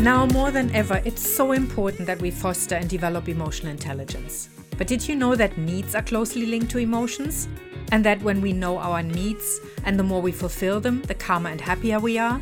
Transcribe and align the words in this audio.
Now 0.00 0.26
more 0.26 0.52
than 0.52 0.72
ever, 0.76 1.02
it's 1.04 1.28
so 1.28 1.50
important 1.50 2.06
that 2.06 2.20
we 2.20 2.30
foster 2.30 2.76
and 2.76 2.88
develop 2.88 3.28
emotional 3.28 3.72
intelligence. 3.72 4.48
But 4.76 4.86
did 4.86 5.08
you 5.08 5.16
know 5.16 5.34
that 5.34 5.58
needs 5.58 5.96
are 5.96 6.02
closely 6.02 6.46
linked 6.46 6.70
to 6.70 6.78
emotions? 6.78 7.48
And 7.90 8.04
that 8.04 8.22
when 8.22 8.40
we 8.40 8.52
know 8.52 8.78
our 8.78 9.02
needs 9.02 9.58
and 9.82 9.98
the 9.98 10.04
more 10.04 10.22
we 10.22 10.30
fulfill 10.30 10.78
them, 10.78 11.02
the 11.02 11.16
calmer 11.16 11.50
and 11.50 11.60
happier 11.60 11.98
we 11.98 12.16
are? 12.16 12.40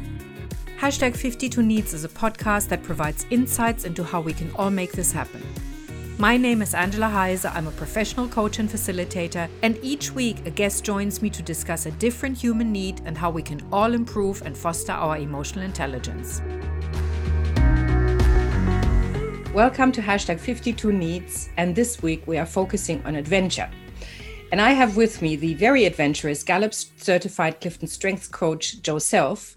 Hashtag 0.79 1.17
52 1.17 1.63
Needs 1.63 1.95
is 1.95 2.05
a 2.05 2.11
podcast 2.11 2.69
that 2.69 2.83
provides 2.83 3.25
insights 3.31 3.87
into 3.87 4.05
how 4.05 4.21
we 4.21 4.35
can 4.35 4.51
all 4.57 4.71
make 4.71 4.93
this 4.93 5.11
happen. 5.11 5.43
My 6.19 6.37
name 6.37 6.61
is 6.61 6.75
Angela 6.75 7.09
Heise. 7.09 7.47
I'm 7.47 7.69
a 7.69 7.73
professional 7.73 8.29
coach 8.29 8.59
and 8.59 8.69
facilitator, 8.69 9.49
and 9.63 9.79
each 9.83 10.13
week 10.13 10.47
a 10.47 10.51
guest 10.51 10.85
joins 10.85 11.23
me 11.23 11.31
to 11.31 11.43
discuss 11.43 11.87
a 11.87 11.91
different 11.93 12.37
human 12.37 12.71
need 12.71 13.01
and 13.07 13.17
how 13.17 13.31
we 13.31 13.43
can 13.43 13.67
all 13.73 13.95
improve 13.95 14.43
and 14.43 14.57
foster 14.57 14.93
our 14.93 15.17
emotional 15.17 15.65
intelligence. 15.65 16.43
Welcome 19.57 19.91
to 19.93 20.03
hashtag 20.03 20.39
52 20.39 20.93
Needs, 20.93 21.49
and 21.57 21.75
this 21.75 22.03
week 22.03 22.27
we 22.27 22.37
are 22.37 22.45
focusing 22.45 23.03
on 23.07 23.17
adventure. 23.17 23.71
And 24.53 24.61
I 24.61 24.73
have 24.73 24.99
with 24.99 25.23
me 25.23 25.35
the 25.35 25.55
very 25.55 25.87
adventurous 25.87 26.43
Gallup 26.43 26.75
certified 26.75 27.63
Clifton 27.63 27.89
Strengths 27.89 28.29
coach, 28.29 28.83
Jo 28.83 28.99
Self, 28.99 29.57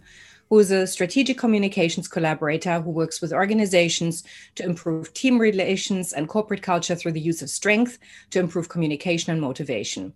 who 0.50 0.58
is 0.58 0.72
a 0.72 0.88
strategic 0.88 1.38
communications 1.38 2.08
collaborator 2.08 2.80
who 2.80 2.92
works 2.92 3.20
with 3.20 3.34
organizations 3.34 4.24
to 4.56 4.64
improve 4.64 5.14
team 5.14 5.38
relations 5.38 6.14
and 6.14 6.30
corporate 6.30 6.62
culture 6.62 6.96
through 6.96 7.12
the 7.12 7.20
use 7.20 7.42
of 7.42 7.50
strength 7.50 8.00
to 8.30 8.40
improve 8.40 8.70
communication 8.70 9.34
and 9.34 9.42
motivation. 9.42 10.14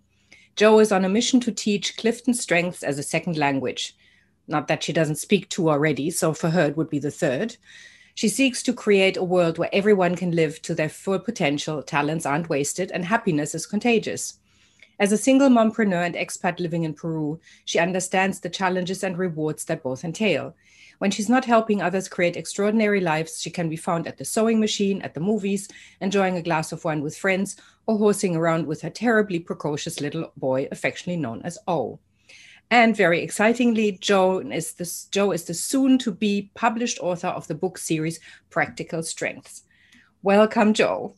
Jo 0.55 0.79
is 0.79 0.93
on 0.93 1.03
a 1.03 1.09
mission 1.09 1.41
to 1.41 1.51
teach 1.51 1.97
Clifton 1.97 2.33
Strengths 2.33 2.83
as 2.83 2.97
a 2.97 3.03
second 3.03 3.35
language. 3.35 3.97
Not 4.47 4.69
that 4.69 4.81
she 4.81 4.93
doesn't 4.93 5.17
speak 5.17 5.49
two 5.49 5.69
already, 5.69 6.09
so 6.09 6.31
for 6.31 6.51
her 6.51 6.67
it 6.67 6.77
would 6.77 6.89
be 6.89 6.99
the 6.99 7.11
third. 7.11 7.57
She 8.15 8.29
seeks 8.29 8.61
to 8.63 8.73
create 8.73 9.17
a 9.17 9.23
world 9.23 9.57
where 9.57 9.73
everyone 9.73 10.15
can 10.15 10.31
live 10.31 10.61
to 10.63 10.75
their 10.75 10.89
full 10.89 11.19
potential, 11.19 11.81
talents 11.81 12.25
aren't 12.25 12.49
wasted, 12.49 12.91
and 12.91 13.05
happiness 13.05 13.55
is 13.55 13.65
contagious. 13.65 14.37
As 14.99 15.11
a 15.11 15.17
single 15.17 15.49
mompreneur 15.49 16.05
and 16.05 16.13
expat 16.13 16.59
living 16.59 16.83
in 16.83 16.93
Peru, 16.93 17.39
she 17.65 17.79
understands 17.79 18.39
the 18.39 18.49
challenges 18.49 19.03
and 19.03 19.17
rewards 19.17 19.65
that 19.65 19.81
both 19.81 20.03
entail. 20.03 20.55
When 20.99 21.09
she's 21.09 21.27
not 21.27 21.45
helping 21.45 21.81
others 21.81 22.07
create 22.07 22.37
extraordinary 22.37 23.01
lives, 23.01 23.41
she 23.41 23.49
can 23.49 23.67
be 23.67 23.75
found 23.75 24.05
at 24.05 24.17
the 24.17 24.25
sewing 24.25 24.59
machine, 24.59 25.01
at 25.01 25.15
the 25.15 25.19
movies, 25.19 25.67
enjoying 25.99 26.37
a 26.37 26.43
glass 26.43 26.71
of 26.71 26.85
wine 26.85 27.01
with 27.01 27.17
friends, 27.17 27.57
or 27.87 27.97
horsing 27.97 28.35
around 28.35 28.67
with 28.67 28.81
her 28.83 28.91
terribly 28.91 29.39
precocious 29.39 29.99
little 29.99 30.31
boy, 30.37 30.67
affectionately 30.71 31.19
known 31.19 31.41
as 31.43 31.57
O. 31.67 31.99
And 32.71 32.95
very 32.97 33.21
excitingly, 33.21 33.97
Jo 34.01 34.39
is, 34.39 34.73
this, 34.73 35.05
Jo 35.05 35.31
is 35.31 35.43
the 35.43 35.53
soon 35.53 35.97
to 35.99 36.11
be 36.11 36.49
published 36.55 36.99
author 36.99 37.27
of 37.27 37.47
the 37.47 37.55
book 37.55 37.77
series 37.77 38.19
Practical 38.49 39.03
Strengths. 39.03 39.63
Welcome, 40.23 40.73
Jo. 40.73 41.15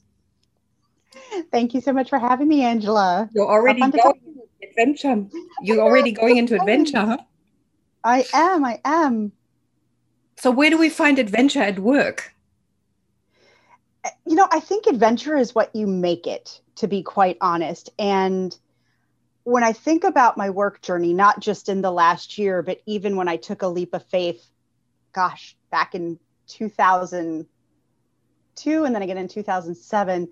Thank 1.51 1.73
you 1.73 1.81
so 1.81 1.93
much 1.93 2.09
for 2.09 2.19
having 2.19 2.47
me, 2.47 2.63
Angela. 2.63 3.29
You're 3.33 3.49
already 3.49 3.79
going 3.79 4.21
adventure. 4.69 5.25
You're 5.61 5.81
already 5.81 6.11
going 6.11 6.37
into 6.37 6.55
adventure, 6.55 6.99
huh? 6.99 7.17
I 8.03 8.25
am. 8.33 8.65
I 8.65 8.79
am. 8.83 9.31
So, 10.37 10.51
where 10.51 10.69
do 10.69 10.77
we 10.77 10.89
find 10.89 11.17
adventure 11.17 11.61
at 11.61 11.79
work? 11.79 12.33
You 14.25 14.35
know, 14.35 14.47
I 14.51 14.59
think 14.59 14.85
adventure 14.85 15.37
is 15.37 15.55
what 15.55 15.75
you 15.75 15.87
make 15.87 16.27
it, 16.27 16.61
to 16.75 16.87
be 16.87 17.01
quite 17.01 17.37
honest. 17.41 17.89
And 17.97 18.55
when 19.45 19.63
I 19.63 19.71
think 19.73 20.03
about 20.03 20.37
my 20.37 20.49
work 20.49 20.81
journey, 20.81 21.13
not 21.13 21.39
just 21.39 21.69
in 21.69 21.83
the 21.83 21.91
last 21.91 22.39
year, 22.39 22.63
but 22.63 22.81
even 22.87 23.15
when 23.15 23.27
I 23.27 23.35
took 23.37 23.61
a 23.61 23.67
leap 23.67 23.93
of 23.93 24.03
faith, 24.07 24.43
gosh, 25.13 25.55
back 25.69 25.93
in 25.93 26.17
2002 26.47 28.83
and 28.83 28.95
then 28.95 29.01
again 29.03 29.19
in 29.19 29.27
2007, 29.27 30.29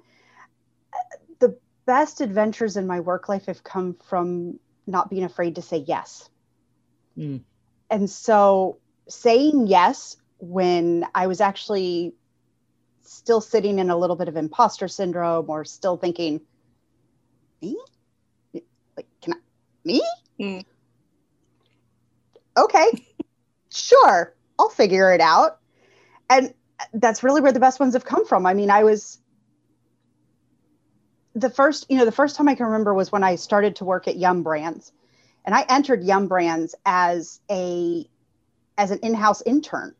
the 1.40 1.56
best 1.86 2.22
adventures 2.22 2.76
in 2.76 2.88
my 2.88 3.02
work 3.02 3.30
life 3.30 3.46
have 3.46 3.64
come 3.64 3.96
from 4.04 4.60
not 4.88 5.12
being 5.12 5.24
afraid 5.24 5.54
to 5.56 5.62
say 5.62 5.78
yes. 5.78 6.28
Mm. 7.16 7.42
And 7.92 8.10
so 8.10 8.80
saying 9.08 9.68
yes 9.68 10.18
when 10.40 11.06
I 11.14 11.28
was 11.28 11.40
actually 11.40 12.16
still 13.04 13.42
sitting 13.42 13.78
in 13.78 13.92
a 13.92 13.98
little 13.98 14.16
bit 14.16 14.28
of 14.28 14.38
imposter 14.38 14.88
syndrome 14.88 15.52
or 15.52 15.66
still 15.66 15.98
thinking, 15.98 16.42
me? 17.62 17.78
Like 19.86 20.02
can 20.02 20.12
I 20.40 20.44
me? 20.44 20.56
Mm. 20.58 20.66
Okay, 22.58 23.06
sure, 23.70 24.34
I'll 24.60 24.70
figure 24.70 25.14
it 25.14 25.22
out. 25.22 25.60
And 26.30 26.54
that's 26.94 27.24
really 27.24 27.42
where 27.42 27.52
the 27.52 27.60
best 27.60 27.80
ones 27.80 27.94
have 27.94 28.06
come 28.06 28.26
from. 28.26 28.46
I 28.46 28.54
mean, 28.54 28.70
I 28.70 28.84
was 28.84 29.20
the 31.36 31.50
first, 31.50 31.86
you 31.90 31.98
know, 31.98 32.06
the 32.06 32.12
first 32.12 32.36
time 32.36 32.48
I 32.48 32.56
can 32.56 32.66
remember 32.68 32.94
was 32.94 33.12
when 33.12 33.24
I 33.24 33.36
started 33.36 33.78
to 33.78 33.86
work 33.86 34.08
at 34.08 34.18
Yum 34.18 34.44
Brands. 34.44 34.92
And 35.46 35.56
I 35.56 35.66
entered 35.70 36.04
Yum 36.04 36.28
Brands 36.28 36.76
as 36.86 37.42
a 37.50 38.08
as 38.78 38.92
an 38.92 39.00
in-house 39.04 39.42
intern. 39.46 39.96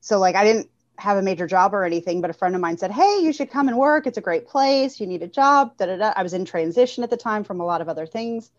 So 0.00 0.18
like 0.18 0.34
I 0.36 0.44
didn't 0.44 0.70
have 0.98 1.16
a 1.16 1.22
major 1.22 1.46
job 1.46 1.74
or 1.74 1.84
anything, 1.84 2.20
but 2.20 2.30
a 2.30 2.34
friend 2.34 2.54
of 2.54 2.60
mine 2.60 2.78
said, 2.78 2.90
Hey, 2.90 3.20
you 3.22 3.32
should 3.32 3.50
come 3.50 3.68
and 3.68 3.78
work. 3.78 4.06
It's 4.06 4.18
a 4.18 4.22
great 4.22 4.46
place. 4.46 5.00
You 5.00 5.06
need 5.06 5.22
a 5.22 5.28
job. 5.28 5.76
Da, 5.78 5.86
da, 5.86 5.96
da. 5.96 6.12
I 6.16 6.22
was 6.22 6.34
in 6.34 6.44
transition 6.44 7.04
at 7.04 7.10
the 7.10 7.16
time 7.16 7.44
from 7.44 7.60
a 7.60 7.64
lot 7.66 7.80
of 7.80 7.88
other 7.88 8.06
things. 8.06 8.50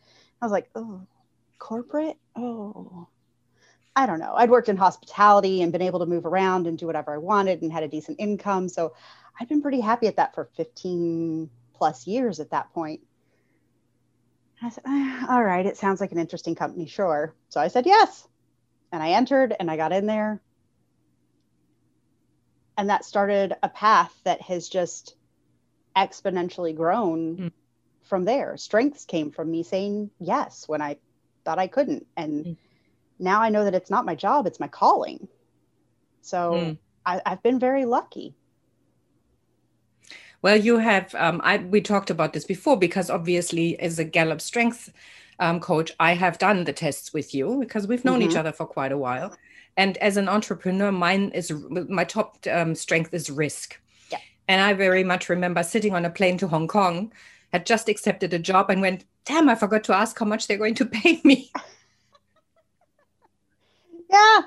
I 0.46 0.48
was 0.48 0.52
like, 0.52 0.70
Oh, 0.76 1.02
corporate? 1.58 2.18
Oh, 2.36 3.08
I 3.96 4.06
don't 4.06 4.20
know. 4.20 4.36
I'd 4.36 4.50
worked 4.50 4.70
in 4.70 4.78
hospitality 4.78 5.62
and 5.62 5.72
been 5.72 5.82
able 5.82 6.00
to 6.00 6.06
move 6.06 6.26
around 6.26 6.68
and 6.68 6.78
do 6.78 6.86
whatever 6.86 7.14
I 7.14 7.18
wanted 7.18 7.62
and 7.62 7.72
had 7.72 7.84
a 7.84 7.88
decent 7.88 8.20
income. 8.20 8.70
So 8.70 8.94
I'd 9.40 9.50
been 9.50 9.62
pretty 9.62 9.80
happy 9.80 10.08
at 10.08 10.18
that 10.18 10.36
for 10.36 10.50
15 10.56 11.50
plus 11.74 12.06
years 12.06 12.40
at 12.40 12.52
that 12.52 12.72
point. 12.74 13.02
I 14.62 14.70
said, 14.70 14.84
eh, 14.86 15.26
All 15.30 15.44
right, 15.44 15.66
it 15.66 15.78
sounds 15.78 16.00
like 16.00 16.12
an 16.12 16.20
interesting 16.20 16.56
company, 16.56 16.86
sure. 16.86 17.34
So 17.50 17.60
I 17.60 17.70
said 17.70 17.86
yes. 17.86 18.28
And 18.92 19.02
I 19.02 19.12
entered 19.12 19.56
and 19.60 19.72
I 19.72 19.78
got 19.78 19.92
in 19.92 20.06
there 20.06 20.42
and 22.78 22.90
that 22.90 23.06
started 23.06 23.56
a 23.64 23.70
path 23.70 24.14
that 24.24 24.42
has 24.42 24.70
just 24.70 25.16
exponentially 25.96 26.76
grown 26.76 27.38
mm. 27.38 27.52
From 28.06 28.24
there 28.24 28.56
strengths 28.56 29.04
came 29.06 29.32
from 29.32 29.52
me 29.52 29.64
saying 29.64 30.10
yes 30.20 30.68
when 30.68 30.82
i 30.82 30.96
thought 31.44 31.60
i 31.60 31.68
couldn't 31.68 32.06
and 32.16 32.46
mm. 32.46 32.58
now 33.20 33.42
i 33.42 33.50
know 33.50 33.64
that 33.64 33.76
it's 33.76 33.90
not 33.90 34.06
my 34.06 34.16
job 34.16 34.48
it's 34.48 34.60
my 34.60 34.68
calling 34.68 35.28
so 36.22 36.52
mm. 36.54 36.78
I, 37.06 37.22
have 37.26 37.44
been 37.44 37.60
very 37.60 37.86
lucky 37.86 38.36
well 40.42 40.56
you 40.56 40.78
have 40.78 41.14
um, 41.16 41.42
I, 41.44 41.58
we 41.58 41.82
talked 41.82 42.10
about 42.10 42.34
this 42.34 42.46
before 42.46 42.78
because 42.78 43.10
obviously 43.10 43.80
as 43.80 44.00
a 44.00 44.04
gallup 44.04 44.42
strength 44.42 44.92
um, 45.40 45.60
coach 45.60 45.92
i 46.00 46.14
have 46.14 46.38
done 46.38 46.64
the 46.64 46.74
tests 46.74 47.14
with 47.14 47.34
you 47.34 47.60
because 47.60 47.88
we've 47.88 48.06
known 48.06 48.20
mm-hmm. 48.20 48.30
each 48.30 48.38
other 48.38 48.52
for 48.52 48.66
quite 48.66 48.92
a 48.92 48.98
while 48.98 49.36
and 49.78 49.98
as 49.98 50.16
an 50.18 50.30
entrepreneur 50.30 50.92
mine 50.92 51.30
is 51.32 51.52
my 51.70 52.04
top 52.04 52.38
um, 52.52 52.76
strength 52.76 53.14
is 53.14 53.30
risk 53.30 53.80
yeah. 54.12 54.20
and 54.48 54.62
i 54.62 54.74
very 54.74 55.04
much 55.04 55.28
remember 55.30 55.64
sitting 55.64 55.94
on 55.96 56.06
a 56.06 56.10
plane 56.10 56.38
to 56.38 56.48
hong 56.48 56.68
kong 56.68 57.12
had 57.56 57.66
just 57.66 57.90
accepted 57.90 58.34
a 58.34 58.40
job 58.40 58.70
and 58.70 58.82
went 58.82 59.06
damn 59.26 59.50
i 59.50 59.56
forgot 59.56 59.84
to 59.84 59.94
ask 59.94 60.20
how 60.20 60.26
much 60.26 60.48
they're 60.48 60.58
going 60.58 60.76
to 60.76 60.86
pay 60.98 61.22
me 61.24 61.52
yeah 64.10 64.42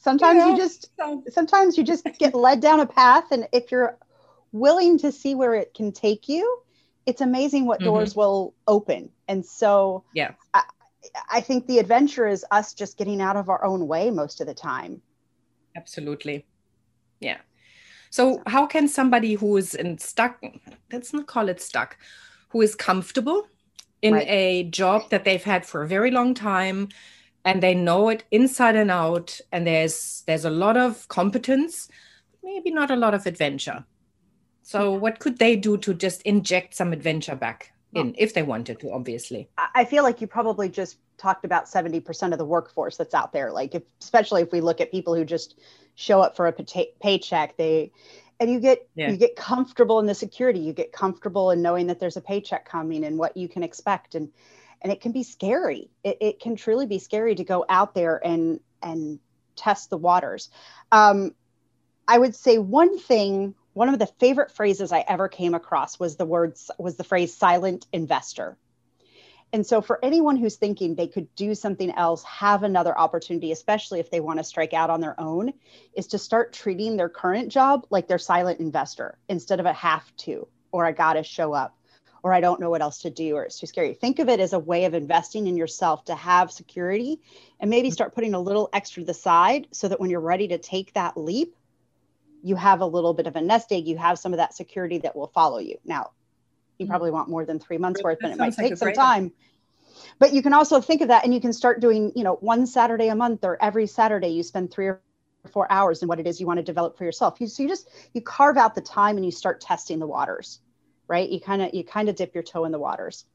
sometimes 0.00 0.38
yeah. 0.38 0.50
you 0.50 0.56
just 0.56 0.90
sometimes 1.28 1.76
you 1.76 1.84
just 1.84 2.06
get 2.18 2.34
led 2.34 2.60
down 2.60 2.80
a 2.80 2.86
path 2.86 3.30
and 3.32 3.46
if 3.52 3.70
you're 3.70 3.98
willing 4.52 4.98
to 4.98 5.12
see 5.12 5.34
where 5.34 5.54
it 5.54 5.74
can 5.74 5.92
take 5.92 6.28
you 6.28 6.62
it's 7.06 7.20
amazing 7.20 7.66
what 7.66 7.80
mm-hmm. 7.80 7.90
doors 7.90 8.16
will 8.16 8.54
open 8.66 9.10
and 9.28 9.44
so 9.44 10.04
yeah 10.14 10.32
I, 10.54 10.62
I 11.30 11.40
think 11.40 11.66
the 11.66 11.78
adventure 11.78 12.26
is 12.26 12.44
us 12.50 12.74
just 12.74 12.98
getting 12.98 13.20
out 13.20 13.36
of 13.36 13.48
our 13.48 13.64
own 13.64 13.88
way 13.88 14.10
most 14.10 14.40
of 14.40 14.46
the 14.46 14.54
time. 14.54 15.00
Absolutely. 15.76 16.46
Yeah. 17.20 17.38
So, 18.10 18.42
how 18.46 18.66
can 18.66 18.88
somebody 18.88 19.34
who 19.34 19.56
is 19.56 19.74
in 19.74 19.98
stuck, 19.98 20.42
let's 20.92 21.12
not 21.12 21.26
call 21.26 21.48
it 21.48 21.60
stuck, 21.60 21.96
who 22.50 22.60
is 22.60 22.74
comfortable 22.74 23.46
in 24.02 24.14
right. 24.14 24.26
a 24.28 24.62
job 24.64 25.10
that 25.10 25.24
they've 25.24 25.44
had 25.44 25.66
for 25.66 25.82
a 25.82 25.88
very 25.88 26.10
long 26.10 26.34
time 26.34 26.88
and 27.44 27.62
they 27.62 27.74
know 27.74 28.08
it 28.08 28.24
inside 28.30 28.76
and 28.76 28.90
out 28.90 29.40
and 29.50 29.66
there's 29.66 30.22
there's 30.26 30.44
a 30.44 30.50
lot 30.50 30.76
of 30.76 31.08
competence, 31.08 31.88
maybe 32.42 32.70
not 32.70 32.90
a 32.90 32.96
lot 32.96 33.14
of 33.14 33.26
adventure. 33.26 33.84
So, 34.62 34.92
what 34.92 35.18
could 35.18 35.38
they 35.38 35.56
do 35.56 35.76
to 35.78 35.94
just 35.94 36.22
inject 36.22 36.74
some 36.74 36.92
adventure 36.92 37.34
back? 37.34 37.72
in 37.94 38.14
if 38.18 38.34
they 38.34 38.42
wanted 38.42 38.78
to 38.80 38.92
obviously 38.92 39.48
i 39.74 39.84
feel 39.84 40.02
like 40.02 40.20
you 40.20 40.26
probably 40.26 40.68
just 40.68 40.98
talked 41.18 41.44
about 41.44 41.66
70% 41.66 42.32
of 42.32 42.38
the 42.38 42.46
workforce 42.46 42.96
that's 42.96 43.12
out 43.12 43.32
there 43.32 43.52
like 43.52 43.74
if, 43.74 43.82
especially 44.00 44.40
if 44.40 44.52
we 44.52 44.62
look 44.62 44.80
at 44.80 44.90
people 44.90 45.14
who 45.14 45.24
just 45.24 45.58
show 45.94 46.20
up 46.20 46.34
for 46.34 46.46
a 46.46 46.52
pay- 46.52 46.94
paycheck 47.02 47.56
they 47.58 47.92
and 48.40 48.50
you 48.50 48.58
get 48.58 48.88
yeah. 48.94 49.10
you 49.10 49.16
get 49.16 49.36
comfortable 49.36 50.00
in 50.00 50.06
the 50.06 50.14
security 50.14 50.58
you 50.58 50.72
get 50.72 50.92
comfortable 50.92 51.50
in 51.50 51.62
knowing 51.62 51.86
that 51.86 52.00
there's 52.00 52.16
a 52.16 52.20
paycheck 52.20 52.64
coming 52.64 53.04
and 53.04 53.18
what 53.18 53.36
you 53.36 53.48
can 53.48 53.62
expect 53.62 54.14
and 54.14 54.30
and 54.82 54.90
it 54.92 55.00
can 55.00 55.12
be 55.12 55.22
scary 55.22 55.90
it, 56.02 56.16
it 56.20 56.40
can 56.40 56.56
truly 56.56 56.86
be 56.86 56.98
scary 56.98 57.34
to 57.34 57.44
go 57.44 57.64
out 57.68 57.94
there 57.94 58.20
and 58.24 58.60
and 58.82 59.20
test 59.56 59.90
the 59.90 59.98
waters 59.98 60.50
um, 60.90 61.34
I 62.10 62.18
would 62.18 62.34
say 62.34 62.58
one 62.58 62.98
thing, 62.98 63.54
one 63.72 63.88
of 63.88 64.00
the 64.00 64.08
favorite 64.08 64.50
phrases 64.50 64.90
I 64.90 65.04
ever 65.06 65.28
came 65.28 65.54
across 65.54 66.00
was 66.00 66.16
the 66.16 66.26
words 66.26 66.68
was 66.76 66.96
the 66.96 67.04
phrase 67.04 67.36
silent 67.36 67.86
investor. 67.92 68.58
And 69.52 69.66
so 69.66 69.80
for 69.80 69.98
anyone 70.04 70.36
who's 70.36 70.56
thinking 70.56 70.94
they 70.94 71.08
could 71.08 71.34
do 71.34 71.54
something 71.54 71.90
else, 71.90 72.22
have 72.22 72.62
another 72.62 72.96
opportunity, 72.96 73.50
especially 73.50 73.98
if 73.98 74.10
they 74.10 74.20
want 74.20 74.38
to 74.38 74.44
strike 74.44 74.72
out 74.72 74.90
on 74.90 75.00
their 75.00 75.18
own, 75.20 75.52
is 75.94 76.06
to 76.08 76.18
start 76.18 76.52
treating 76.52 76.96
their 76.96 77.08
current 77.08 77.50
job 77.50 77.86
like 77.90 78.06
their 78.06 78.18
silent 78.18 78.60
investor 78.60 79.18
instead 79.28 79.58
of 79.58 79.66
a 79.66 79.72
have 79.72 80.14
to 80.18 80.46
or 80.72 80.86
I 80.86 80.92
got 80.92 81.14
to 81.14 81.24
show 81.24 81.52
up 81.52 81.76
or 82.22 82.32
I 82.34 82.40
don't 82.40 82.60
know 82.60 82.70
what 82.70 82.82
else 82.82 82.98
to 83.02 83.10
do, 83.10 83.36
or 83.36 83.44
it's 83.44 83.58
too 83.58 83.66
scary. 83.66 83.94
Think 83.94 84.18
of 84.18 84.28
it 84.28 84.40
as 84.40 84.52
a 84.52 84.58
way 84.58 84.84
of 84.84 84.94
investing 84.94 85.46
in 85.46 85.56
yourself 85.56 86.04
to 86.04 86.14
have 86.14 86.52
security 86.52 87.20
and 87.58 87.70
maybe 87.70 87.88
mm-hmm. 87.88 87.94
start 87.94 88.14
putting 88.14 88.34
a 88.34 88.40
little 88.40 88.68
extra 88.72 89.02
to 89.02 89.06
the 89.06 89.14
side 89.14 89.68
so 89.72 89.88
that 89.88 90.00
when 90.00 90.10
you're 90.10 90.20
ready 90.20 90.48
to 90.48 90.58
take 90.58 90.92
that 90.92 91.16
leap, 91.16 91.56
you 92.42 92.56
have 92.56 92.80
a 92.80 92.86
little 92.86 93.14
bit 93.14 93.26
of 93.26 93.36
a 93.36 93.40
nest 93.40 93.72
egg, 93.72 93.86
you 93.86 93.96
have 93.96 94.18
some 94.18 94.32
of 94.32 94.38
that 94.38 94.54
security 94.54 94.98
that 94.98 95.16
will 95.16 95.28
follow 95.28 95.58
you. 95.58 95.76
Now, 95.84 96.12
you 96.80 96.86
probably 96.86 97.10
want 97.10 97.28
more 97.28 97.44
than 97.44 97.58
three 97.58 97.78
months 97.78 98.02
worth, 98.02 98.18
and 98.22 98.32
it 98.32 98.38
might 98.38 98.54
take 98.54 98.70
like 98.70 98.78
some 98.78 98.92
time. 98.92 99.32
But 100.18 100.32
you 100.32 100.42
can 100.42 100.52
also 100.52 100.80
think 100.80 101.02
of 101.02 101.08
that 101.08 101.24
and 101.24 101.32
you 101.32 101.40
can 101.40 101.52
start 101.52 101.80
doing, 101.80 102.12
you 102.14 102.24
know, 102.24 102.34
one 102.36 102.66
Saturday 102.66 103.08
a 103.08 103.14
month 103.14 103.44
or 103.44 103.62
every 103.62 103.86
Saturday 103.86 104.28
you 104.28 104.42
spend 104.42 104.70
three 104.70 104.86
or 104.86 105.02
four 105.50 105.70
hours 105.70 106.02
in 106.02 106.08
what 106.08 106.18
it 106.18 106.26
is 106.26 106.40
you 106.40 106.46
want 106.46 106.58
to 106.58 106.62
develop 106.62 106.96
for 106.98 107.04
yourself. 107.04 107.40
You, 107.40 107.46
so 107.46 107.62
you 107.62 107.68
just, 107.68 107.88
you 108.12 108.20
carve 108.20 108.56
out 108.56 108.74
the 108.74 108.80
time 108.80 109.16
and 109.16 109.24
you 109.24 109.32
start 109.32 109.60
testing 109.60 109.98
the 109.98 110.06
waters 110.06 110.60
right 111.10 111.28
you 111.28 111.40
kind 111.40 111.60
of 111.60 111.74
you 111.74 111.84
kind 111.84 112.08
of 112.08 112.14
dip 112.14 112.34
your 112.34 112.44
toe 112.44 112.64
in 112.64 112.72
the 112.72 112.78
waters 112.78 113.26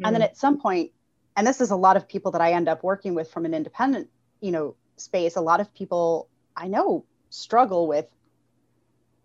mm. 0.00 0.06
and 0.06 0.14
then 0.14 0.22
at 0.22 0.36
some 0.36 0.58
point 0.58 0.90
and 1.36 1.46
this 1.46 1.60
is 1.60 1.70
a 1.70 1.76
lot 1.76 1.96
of 1.96 2.08
people 2.08 2.32
that 2.32 2.40
i 2.40 2.52
end 2.52 2.68
up 2.68 2.82
working 2.82 3.14
with 3.14 3.30
from 3.30 3.44
an 3.44 3.54
independent 3.54 4.08
you 4.40 4.50
know 4.50 4.74
space 4.96 5.36
a 5.36 5.40
lot 5.40 5.60
of 5.60 5.72
people 5.74 6.28
i 6.56 6.66
know 6.66 7.04
struggle 7.28 7.86
with 7.86 8.06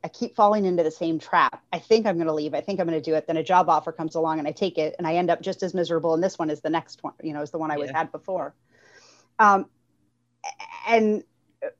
i 0.06 0.08
keep 0.08 0.36
falling 0.36 0.66
into 0.66 0.84
the 0.84 0.92
same 0.92 1.18
trap. 1.18 1.64
I 1.74 1.80
think 1.80 2.06
i'm 2.06 2.16
going 2.16 2.28
to 2.28 2.34
leave. 2.34 2.54
I 2.54 2.62
think 2.62 2.80
i'm 2.80 2.88
going 2.88 3.02
to 3.02 3.10
do 3.10 3.16
it. 3.16 3.26
Then 3.26 3.38
a 3.38 3.44
job 3.44 3.70
offer 3.70 3.92
comes 3.92 4.16
along 4.16 4.40
and 4.40 4.48
i 4.48 4.52
take 4.52 4.78
it 4.78 4.96
and 4.98 5.08
i 5.08 5.16
end 5.16 5.30
up 5.32 5.42
just 5.42 5.64
as 5.64 5.74
miserable 5.74 6.14
and 6.14 6.24
this 6.24 6.38
one 6.38 6.50
is 6.50 6.62
the 6.62 6.70
next 6.70 7.04
one 7.04 7.14
you 7.22 7.34
know 7.34 7.42
is 7.42 7.52
the 7.52 7.58
one 7.58 7.72
i 7.72 7.78
was 7.78 7.90
had 7.90 8.12
before. 8.12 8.54
Um, 9.40 9.66
and 10.88 11.24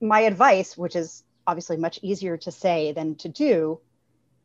my 0.00 0.20
advice 0.20 0.76
which 0.76 0.96
is 0.96 1.22
obviously 1.46 1.76
much 1.76 2.00
easier 2.02 2.36
to 2.36 2.50
say 2.50 2.92
than 2.92 3.14
to 3.14 3.28
do 3.28 3.80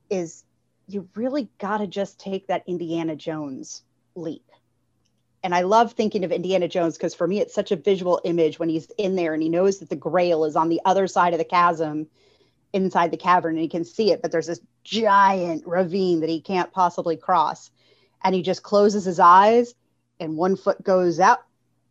is 0.09 0.43
you 0.87 1.09
really 1.15 1.49
got 1.57 1.77
to 1.77 1.87
just 1.87 2.19
take 2.19 2.47
that 2.47 2.63
Indiana 2.67 3.15
Jones 3.15 3.81
leap. 4.13 4.45
And 5.43 5.55
I 5.55 5.61
love 5.61 5.93
thinking 5.93 6.23
of 6.23 6.31
Indiana 6.31 6.67
Jones 6.67 6.97
because 6.97 7.15
for 7.15 7.27
me, 7.27 7.39
it's 7.39 7.53
such 7.53 7.71
a 7.71 7.75
visual 7.75 8.21
image 8.23 8.59
when 8.59 8.69
he's 8.69 8.91
in 8.97 9.15
there 9.15 9.33
and 9.33 9.41
he 9.41 9.49
knows 9.49 9.79
that 9.79 9.89
the 9.89 9.95
grail 9.95 10.45
is 10.45 10.55
on 10.55 10.69
the 10.69 10.81
other 10.85 11.07
side 11.07 11.33
of 11.33 11.39
the 11.39 11.45
chasm 11.45 12.07
inside 12.73 13.11
the 13.11 13.17
cavern 13.17 13.55
and 13.55 13.61
he 13.61 13.67
can 13.67 13.85
see 13.85 14.11
it, 14.11 14.21
but 14.21 14.31
there's 14.31 14.47
this 14.47 14.61
giant 14.83 15.65
ravine 15.65 16.21
that 16.21 16.29
he 16.29 16.41
can't 16.41 16.71
possibly 16.71 17.17
cross. 17.17 17.69
And 18.23 18.35
he 18.35 18.41
just 18.41 18.63
closes 18.63 19.05
his 19.05 19.19
eyes 19.19 19.73
and 20.19 20.37
one 20.37 20.55
foot 20.55 20.81
goes 20.83 21.19
out 21.19 21.39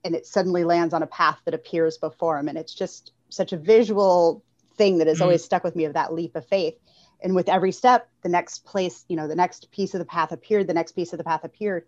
and 0.05 0.15
it 0.15 0.27
suddenly 0.27 0.65
lands 0.65 0.95
on 0.95 1.03
a 1.03 1.07
path 1.07 1.39
that 1.45 1.55
appears 1.55 1.99
before 1.99 2.39
him. 2.39 2.49
And 2.49 2.57
it's 2.57 2.75
just 2.75 3.13
such 3.29 3.53
a 3.53 3.57
visual 3.57 4.43
thing 4.77 4.99
that 4.99 5.07
has 5.07 5.17
mm-hmm. 5.17 5.25
always 5.25 5.45
stuck 5.45 5.65
with 5.65 5.77
me 5.77 5.85
of 5.85 5.95
that 5.95 6.13
leap 6.13 6.37
of 6.37 6.47
faith 6.47 6.75
and 7.23 7.35
with 7.35 7.49
every 7.49 7.73
step 7.73 8.09
the 8.23 8.29
next 8.29 8.65
place 8.65 9.05
you 9.09 9.17
know 9.17 9.29
the 9.29 9.35
next 9.35 9.71
piece 9.71 9.95
of 9.95 9.99
the 9.99 10.05
path 10.07 10.33
appeared 10.33 10.67
the 10.67 10.75
next 10.75 10.93
piece 10.93 11.13
of 11.13 11.19
the 11.19 11.25
path 11.25 11.45
appeared 11.45 11.85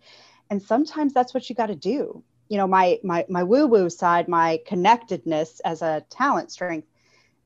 and 0.51 0.63
sometimes 0.63 1.15
that's 1.15 1.33
what 1.33 1.49
you 1.49 1.57
got 1.57 1.67
to 1.67 1.75
do 1.75 2.23
you 2.49 2.59
know 2.59 2.67
my 2.67 2.99
my 3.03 3.25
my 3.29 3.43
woo 3.43 3.67
woo 3.67 3.89
side 3.89 4.29
my 4.29 4.61
connectedness 4.67 5.61
as 5.61 5.81
a 5.81 6.05
talent 6.11 6.53
strength 6.53 6.87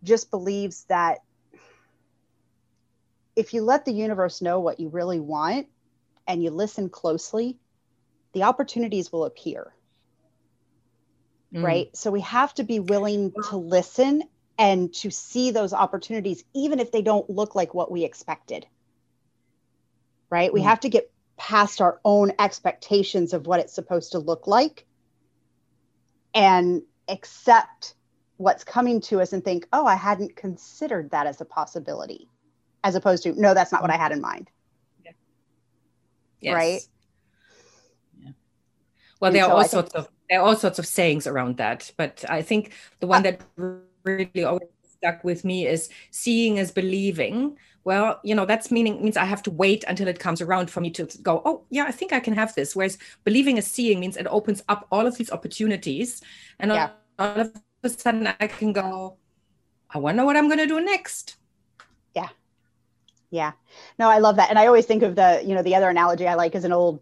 just 0.03 0.31
believes 0.31 0.85
that 0.89 1.19
if 3.37 3.55
you 3.55 3.63
let 3.63 3.85
the 3.85 3.93
universe 3.93 4.43
know 4.43 4.59
what 4.61 4.81
you 4.81 4.89
really 4.89 5.21
want 5.21 5.69
and 6.27 6.43
you 6.43 6.51
listen 6.51 6.89
closely 6.89 7.59
the 8.33 8.43
opportunities 8.43 9.13
will 9.13 9.25
appear 9.25 9.73
mm. 11.53 11.63
right 11.63 11.97
so 11.97 12.11
we 12.11 12.21
have 12.21 12.53
to 12.55 12.65
be 12.65 12.81
willing 12.81 13.33
to 13.51 13.57
listen 13.57 14.23
and 14.59 14.93
to 14.95 15.11
see 15.11 15.51
those 15.51 15.73
opportunities, 15.73 16.45
even 16.55 16.81
if 16.81 16.91
they 16.91 17.03
don't 17.03 17.29
look 17.29 17.55
like 17.55 17.75
what 17.75 17.91
we 17.91 18.05
expected. 18.05 18.67
Right? 20.31 20.49
Mm-hmm. 20.49 20.55
We 20.55 20.63
have 20.63 20.81
to 20.81 20.89
get 20.89 21.11
past 21.37 21.81
our 21.81 22.01
own 22.05 22.33
expectations 22.39 23.33
of 23.33 23.47
what 23.47 23.61
it's 23.61 23.75
supposed 23.75 24.13
to 24.13 24.19
look 24.19 24.47
like 24.47 24.87
and 26.35 26.83
accept 27.09 27.95
what's 28.39 28.65
coming 28.65 29.01
to 29.01 29.21
us 29.21 29.33
and 29.33 29.45
think, 29.45 29.67
oh, 29.73 29.87
I 29.87 29.95
hadn't 29.95 30.37
considered 30.37 31.11
that 31.11 31.27
as 31.27 31.41
a 31.41 31.45
possibility, 31.45 32.29
as 32.87 32.95
opposed 32.95 33.25
to, 33.25 33.39
no, 33.41 33.53
that's 33.53 33.73
not 33.73 33.83
what 33.83 33.91
I 33.91 33.97
had 33.97 34.13
in 34.13 34.21
mind. 34.21 34.49
Yeah. 35.05 35.13
Yes. 36.41 36.55
Right? 36.55 36.81
Yeah. 38.23 38.31
Well, 39.21 39.29
and 39.29 39.37
there 39.37 39.45
so 39.45 39.51
are 39.51 39.55
all 39.57 39.65
sorts 39.65 39.95
of 39.95 40.09
there 40.31 40.41
are 40.41 40.47
all 40.47 40.57
sorts 40.57 40.79
of 40.79 40.87
sayings 40.87 41.27
around 41.27 41.57
that, 41.59 41.93
but 41.97 42.25
I 42.29 42.43
think 42.43 42.73
the 43.01 43.07
one 43.07 43.27
uh, 43.27 43.31
that 43.31 43.81
really 44.05 44.45
always 44.45 44.69
stuck 44.97 45.25
with 45.25 45.45
me 45.45 45.67
is 45.67 45.89
seeing 46.11 46.57
is 46.57 46.71
believing 46.71 47.57
well 47.85 48.19
you 48.25 48.35
know 48.35 48.47
that's 48.47 48.71
meaning 48.71 49.03
means 49.03 49.17
i 49.17 49.25
have 49.25 49.43
to 49.43 49.51
wait 49.51 49.85
until 49.89 50.09
it 50.09 50.19
comes 50.19 50.41
around 50.41 50.71
for 50.71 50.81
me 50.81 50.91
to 50.91 51.05
go 51.23 51.43
oh 51.45 51.65
yeah 51.71 51.85
i 51.85 51.93
think 51.93 52.13
i 52.13 52.19
can 52.19 52.35
have 52.35 52.55
this 52.55 52.75
whereas 52.75 52.97
believing 53.23 53.59
is 53.59 53.67
seeing 53.67 54.01
means 54.01 54.17
it 54.17 54.27
opens 54.29 54.63
up 54.69 54.87
all 54.91 55.07
of 55.07 55.17
these 55.19 55.31
opportunities 55.31 56.23
and 56.59 56.73
yeah. 56.73 56.91
all 57.19 57.41
of 57.41 57.53
a 57.83 57.89
sudden 57.89 58.27
i 58.41 58.47
can 58.47 58.73
go 58.73 59.17
i 59.91 59.99
wonder 59.99 60.25
what 60.25 60.37
i'm 60.37 60.49
going 60.49 60.59
to 60.59 60.67
do 60.67 60.81
next 60.81 61.37
yeah 62.15 62.29
yeah 63.37 63.53
no 63.99 64.09
i 64.09 64.19
love 64.19 64.37
that 64.37 64.51
and 64.51 64.59
i 64.59 64.67
always 64.67 64.87
think 64.87 65.03
of 65.03 65.15
the 65.15 65.43
you 65.45 65.55
know 65.55 65.63
the 65.63 65.75
other 65.75 65.89
analogy 65.89 66.27
i 66.27 66.35
like 66.35 66.55
is 66.55 66.65
an 66.65 66.73
old 66.73 67.01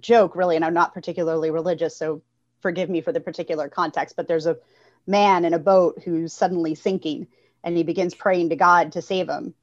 joke 0.00 0.34
really 0.36 0.56
and 0.56 0.64
i'm 0.64 0.74
not 0.74 0.94
particularly 0.94 1.50
religious 1.50 1.96
so 1.96 2.22
forgive 2.60 2.88
me 2.88 3.00
for 3.00 3.12
the 3.12 3.20
particular 3.20 3.68
context 3.68 4.16
but 4.16 4.26
there's 4.26 4.46
a 4.46 4.56
man 5.06 5.44
in 5.44 5.54
a 5.54 5.58
boat 5.58 6.00
who's 6.04 6.32
suddenly 6.32 6.74
sinking 6.74 7.26
and 7.62 7.76
he 7.76 7.82
begins 7.82 8.14
praying 8.14 8.50
to 8.50 8.56
God 8.56 8.92
to 8.92 9.02
save 9.02 9.28
him. 9.28 9.54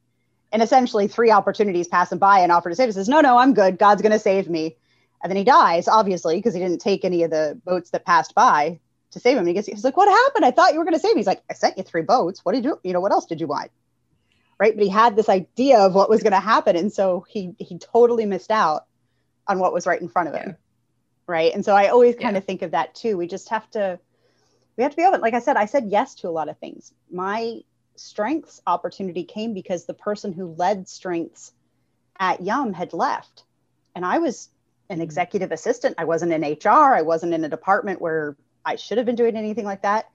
And 0.51 0.61
essentially, 0.61 1.07
three 1.07 1.31
opportunities 1.31 1.87
pass 1.87 2.11
him 2.11 2.17
by 2.17 2.39
and 2.39 2.51
offer 2.51 2.69
to 2.69 2.75
save 2.75 2.87
him. 2.87 2.93
Says, 2.93 3.07
No, 3.07 3.21
no, 3.21 3.37
I'm 3.37 3.53
good. 3.53 3.77
God's 3.77 4.01
going 4.01 4.11
to 4.11 4.19
save 4.19 4.49
me. 4.49 4.75
And 5.23 5.29
then 5.29 5.37
he 5.37 5.43
dies, 5.43 5.87
obviously, 5.87 6.35
because 6.35 6.53
he 6.53 6.59
didn't 6.59 6.81
take 6.81 7.05
any 7.05 7.23
of 7.23 7.29
the 7.29 7.59
boats 7.63 7.91
that 7.91 8.05
passed 8.05 8.35
by 8.35 8.79
to 9.11 9.19
save 9.19 9.33
him. 9.33 9.39
And 9.39 9.47
he 9.47 9.53
gets, 9.53 9.67
he's 9.67 9.83
like, 9.83 9.95
What 9.95 10.09
happened? 10.09 10.43
I 10.43 10.51
thought 10.51 10.73
you 10.73 10.79
were 10.79 10.85
going 10.85 10.95
to 10.95 10.99
save 10.99 11.13
me. 11.13 11.19
He's 11.19 11.27
like, 11.27 11.43
I 11.49 11.53
sent 11.53 11.77
you 11.77 11.83
three 11.83 12.01
boats. 12.01 12.43
What 12.43 12.53
did 12.53 12.65
you, 12.65 12.79
you 12.83 12.91
know, 12.91 12.99
what 12.99 13.13
else 13.13 13.27
did 13.27 13.39
you 13.39 13.47
want? 13.47 13.71
Right. 14.61 14.75
But 14.75 14.83
he 14.83 14.91
had 14.91 15.15
this 15.15 15.27
idea 15.27 15.79
of 15.79 15.95
what 15.95 16.07
was 16.07 16.21
going 16.21 16.33
to 16.33 16.39
happen. 16.39 16.75
And 16.75 16.93
so 16.93 17.25
he, 17.27 17.55
he 17.57 17.79
totally 17.79 18.27
missed 18.27 18.51
out 18.51 18.85
on 19.47 19.57
what 19.57 19.73
was 19.73 19.87
right 19.87 19.99
in 19.99 20.07
front 20.07 20.29
of 20.29 20.35
him. 20.35 20.49
Yeah. 20.49 20.55
Right. 21.25 21.51
And 21.51 21.65
so 21.65 21.73
I 21.73 21.87
always 21.87 22.13
kind 22.13 22.35
yeah. 22.35 22.37
of 22.37 22.45
think 22.45 22.61
of 22.61 22.69
that 22.69 22.93
too. 22.93 23.17
We 23.17 23.25
just 23.25 23.49
have 23.49 23.67
to, 23.71 23.97
we 24.77 24.83
have 24.83 24.91
to 24.91 24.97
be 24.97 25.03
open. 25.03 25.19
Like 25.19 25.33
I 25.33 25.39
said, 25.39 25.57
I 25.57 25.65
said 25.65 25.87
yes 25.87 26.13
to 26.17 26.27
a 26.27 26.29
lot 26.29 26.47
of 26.47 26.59
things. 26.59 26.93
My 27.11 27.61
strengths 27.95 28.61
opportunity 28.67 29.23
came 29.23 29.55
because 29.55 29.85
the 29.85 29.95
person 29.95 30.31
who 30.31 30.53
led 30.53 30.87
strengths 30.87 31.53
at 32.19 32.43
Yum 32.43 32.71
had 32.71 32.93
left. 32.93 33.45
And 33.95 34.05
I 34.05 34.19
was 34.19 34.49
an 34.91 34.97
mm-hmm. 34.97 35.01
executive 35.01 35.51
assistant. 35.51 35.95
I 35.97 36.05
wasn't 36.05 36.33
in 36.33 36.43
HR. 36.43 36.93
I 36.93 37.01
wasn't 37.01 37.33
in 37.33 37.43
a 37.43 37.49
department 37.49 37.99
where 37.99 38.37
I 38.63 38.75
should 38.75 38.99
have 38.99 39.07
been 39.07 39.15
doing 39.15 39.35
anything 39.35 39.65
like 39.65 39.81
that. 39.81 40.07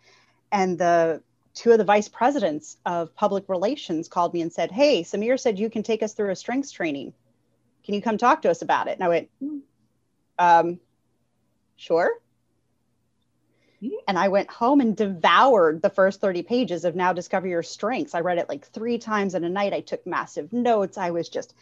And 0.52 0.78
the 0.78 1.20
two 1.56 1.72
of 1.72 1.78
the 1.78 1.84
vice 1.84 2.08
presidents 2.08 2.76
of 2.86 3.14
public 3.16 3.48
relations 3.48 4.08
called 4.08 4.32
me 4.32 4.42
and 4.42 4.52
said, 4.52 4.70
Hey, 4.70 5.02
Samir 5.02 5.40
said 5.40 5.58
you 5.58 5.70
can 5.70 5.82
take 5.82 6.02
us 6.02 6.12
through 6.12 6.30
a 6.30 6.36
strengths 6.36 6.70
training. 6.70 7.12
Can 7.84 7.94
you 7.94 8.02
come 8.02 8.18
talk 8.18 8.42
to 8.42 8.50
us 8.50 8.62
about 8.62 8.88
it? 8.88 8.92
And 8.92 9.02
I 9.02 9.08
went, 9.08 9.28
um, 10.38 10.80
Sure. 11.76 12.10
And 14.08 14.18
I 14.18 14.28
went 14.28 14.50
home 14.50 14.80
and 14.80 14.96
devoured 14.96 15.82
the 15.82 15.90
first 15.90 16.20
30 16.20 16.42
pages 16.42 16.84
of 16.84 16.96
Now 16.96 17.12
Discover 17.12 17.46
Your 17.46 17.62
Strengths. 17.62 18.14
I 18.14 18.20
read 18.20 18.38
it 18.38 18.48
like 18.48 18.66
three 18.66 18.98
times 18.98 19.34
in 19.34 19.44
a 19.44 19.48
night. 19.48 19.74
I 19.74 19.80
took 19.80 20.06
massive 20.06 20.52
notes. 20.52 20.96
I 20.96 21.10
was 21.10 21.28
just, 21.28 21.54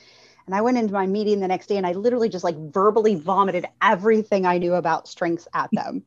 and 0.47 0.55
I 0.55 0.61
went 0.61 0.79
into 0.79 0.93
my 0.93 1.07
meeting 1.07 1.41
the 1.41 1.49
next 1.49 1.67
day 1.67 1.77
and 1.77 1.87
I 1.87 1.93
literally 1.93 2.29
just 2.29 2.45
like 2.45 2.57
verbally 2.57 3.17
vomited 3.17 3.67
everything 3.83 4.47
I 4.47 4.59
knew 4.59 4.75
about 4.75 5.09
strengths 5.09 5.49
at 5.53 5.71
them. 5.73 6.05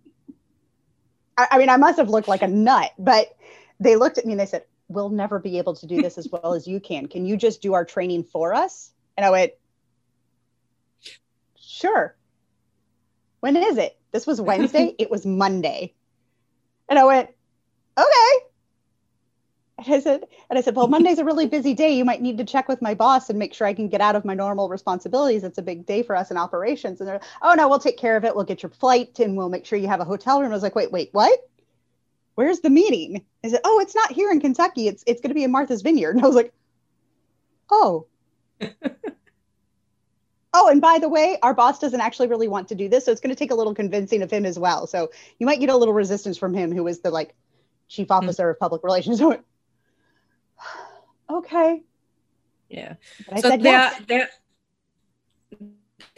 I, 1.38 1.48
I 1.52 1.58
mean, 1.58 1.70
I 1.70 1.78
must 1.78 1.98
have 1.98 2.10
looked 2.10 2.28
like 2.28 2.42
a 2.42 2.48
nut, 2.48 2.92
but 2.98 3.36
they 3.80 3.96
looked 3.96 4.18
at 4.18 4.26
me 4.26 4.34
and 4.34 4.40
they 4.40 4.46
said, 4.46 4.64
We'll 4.90 5.10
never 5.10 5.38
be 5.38 5.58
able 5.58 5.76
to 5.76 5.86
do 5.86 6.02
this 6.02 6.18
as 6.18 6.30
well 6.32 6.54
as 6.54 6.66
you 6.66 6.80
can. 6.80 7.08
Can 7.08 7.26
you 7.26 7.36
just 7.36 7.62
do 7.62 7.74
our 7.74 7.84
training 7.84 8.24
for 8.24 8.54
us? 8.54 8.92
And 9.18 9.26
I 9.26 9.30
went, 9.30 9.52
Sure. 11.60 12.16
When 13.42 13.56
is 13.56 13.78
it? 13.78 13.98
This 14.12 14.26
was 14.26 14.42
Wednesday. 14.42 14.96
it 15.00 15.12
was 15.12 15.26
Monday. 15.26 15.94
And 16.90 16.98
I 16.98 17.04
went, 17.04 17.30
okay. 17.98 18.46
And 19.78 19.94
I 19.94 20.00
said, 20.00 20.24
and 20.50 20.58
I 20.58 20.62
said, 20.62 20.76
well, 20.76 20.88
Monday's 20.88 21.20
a 21.20 21.26
really 21.26 21.46
busy 21.46 21.74
day. 21.76 21.96
You 21.96 22.04
might 22.04 22.22
need 22.22 22.40
to 22.40 22.46
check 22.46 22.68
with 22.68 22.82
my 22.82 22.96
boss 22.96 23.30
and 23.30 23.38
make 23.38 23.54
sure 23.54 23.68
I 23.68 23.74
can 23.74 23.90
get 23.90 24.02
out 24.02 24.16
of 24.16 24.26
my 24.26 24.34
normal 24.34 24.70
responsibilities. 24.70 25.44
It's 25.44 25.60
a 25.60 25.62
big 25.62 25.86
day 25.86 26.02
for 26.02 26.16
us 26.16 26.32
in 26.32 26.38
operations. 26.38 27.00
And 27.00 27.08
they're, 27.08 27.22
oh 27.44 27.54
no, 27.54 27.70
we'll 27.70 27.78
take 27.78 27.98
care 27.98 28.18
of 28.18 28.26
it. 28.26 28.36
We'll 28.36 28.46
get 28.46 28.64
your 28.64 28.72
flight 28.72 29.20
and 29.20 29.38
we'll 29.38 29.50
make 29.50 29.66
sure 29.66 29.78
you 29.78 29.88
have 29.88 30.00
a 30.00 30.06
hotel 30.06 30.42
room. 30.42 30.52
I 30.52 30.56
was 30.56 30.64
like, 30.64 30.76
wait, 30.76 30.92
wait, 30.92 31.10
what? 31.12 31.48
Where's 32.38 32.60
the 32.60 32.70
meeting? 32.70 33.26
I 33.44 33.50
said, 33.50 33.62
oh, 33.64 33.80
it's 33.80 33.96
not 33.96 34.12
here 34.12 34.30
in 34.30 34.40
Kentucky. 34.40 34.88
It's 34.88 35.04
it's 35.08 35.22
going 35.22 35.32
to 35.32 35.36
be 35.36 35.44
in 35.44 35.52
Martha's 35.52 35.82
Vineyard. 35.82 36.16
And 36.16 36.24
I 36.24 36.28
was 36.28 36.36
like, 36.36 36.54
oh. 37.72 38.06
oh, 40.54 40.70
and 40.70 40.80
by 40.80 41.00
the 41.00 41.10
way, 41.10 41.40
our 41.42 41.56
boss 41.56 41.80
doesn't 41.80 42.00
actually 42.00 42.28
really 42.28 42.48
want 42.48 42.68
to 42.68 42.76
do 42.76 42.88
this, 42.88 43.06
so 43.06 43.12
it's 43.12 43.22
going 43.22 43.36
to 43.36 43.40
take 43.40 43.50
a 43.50 43.56
little 43.56 43.74
convincing 43.74 44.22
of 44.22 44.30
him 44.30 44.46
as 44.46 44.60
well. 44.60 44.86
So 44.86 45.10
you 45.40 45.48
might 45.48 45.60
get 45.60 45.70
a 45.70 45.76
little 45.76 45.96
resistance 45.96 46.38
from 46.38 46.54
him, 46.54 46.72
who 46.72 46.88
is 46.88 47.00
the 47.00 47.10
like 47.10 47.34
chief 47.88 48.08
hmm. 48.08 48.14
officer 48.14 48.44
mm-hmm. 48.44 48.52
of 48.52 48.60
public 48.60 48.84
relations. 48.84 49.20
okay. 51.30 51.82
Yeah. 52.70 52.96
so 53.40 53.50
they're, 53.50 53.58
yes. 53.58 54.02
they're 54.08 54.30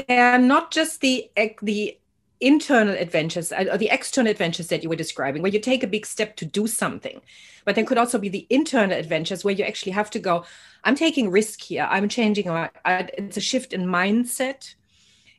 they're 0.07 0.37
not 0.37 0.71
just 0.71 0.99
the 0.99 1.31
the 1.61 1.97
internal 2.41 2.95
adventures 2.95 3.51
uh, 3.51 3.65
or 3.71 3.77
the 3.77 3.89
external 3.89 4.31
adventures 4.31 4.67
that 4.67 4.81
you 4.81 4.89
were 4.89 4.95
describing 4.95 5.41
where 5.41 5.51
you 5.51 5.59
take 5.59 5.83
a 5.83 5.87
big 5.87 6.05
step 6.05 6.35
to 6.37 6.45
do 6.45 6.67
something 6.67 7.21
but 7.65 7.75
there 7.75 7.83
could 7.83 7.97
also 7.97 8.17
be 8.17 8.29
the 8.29 8.47
internal 8.49 8.97
adventures 8.97 9.43
where 9.43 9.53
you 9.53 9.63
actually 9.63 9.91
have 9.91 10.09
to 10.09 10.19
go 10.19 10.45
i'm 10.83 10.95
taking 10.95 11.29
risk 11.29 11.61
here. 11.61 11.87
I'm 11.89 12.07
changing 12.07 12.47
my, 12.47 12.69
it's 12.85 13.37
a 13.37 13.41
shift 13.41 13.73
in 13.73 13.85
mindset. 13.85 14.75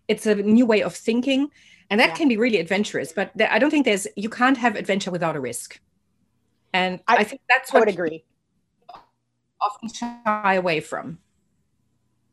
It's 0.09 0.27
a 0.27 0.35
new 0.35 0.67
way 0.67 0.83
of 0.83 0.95
thinking 0.95 1.51
and 1.89 1.99
that 2.01 2.11
yeah. 2.11 2.15
can 2.17 2.29
be 2.29 2.37
really 2.37 2.59
adventurous 2.59 3.13
but 3.13 3.31
i 3.51 3.59
don't 3.59 3.71
think 3.71 3.87
there's 3.87 4.07
you 4.17 4.29
can't 4.29 4.59
have 4.59 4.77
adventure 4.77 5.11
without 5.11 5.37
a 5.37 5.41
risk. 5.41 5.81
And 6.73 7.01
i, 7.09 7.17
I 7.17 7.25
think 7.25 7.41
that's 7.49 7.73
what 7.73 7.83
I 7.83 7.87
would 7.87 7.95
agree. 7.95 8.25
often 9.61 9.89
shy 9.89 10.55
away 10.55 10.81
from 10.81 11.19